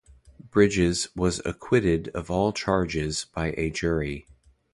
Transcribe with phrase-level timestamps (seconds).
[0.49, 4.25] Bridges was acquitted of all charges by a jury.